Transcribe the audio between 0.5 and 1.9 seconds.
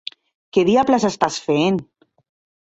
Què diables estàs fent?